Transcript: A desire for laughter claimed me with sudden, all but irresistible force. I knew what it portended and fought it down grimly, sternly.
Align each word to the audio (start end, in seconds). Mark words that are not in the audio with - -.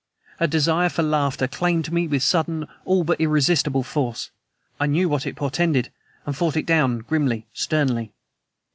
A 0.39 0.47
desire 0.47 0.89
for 0.89 1.03
laughter 1.03 1.47
claimed 1.47 1.93
me 1.93 2.07
with 2.07 2.23
sudden, 2.23 2.67
all 2.85 3.03
but 3.03 3.21
irresistible 3.21 3.83
force. 3.83 4.31
I 4.79 4.87
knew 4.87 5.07
what 5.07 5.27
it 5.27 5.35
portended 5.35 5.91
and 6.25 6.35
fought 6.35 6.57
it 6.57 6.65
down 6.65 7.01
grimly, 7.01 7.45
sternly. 7.53 8.11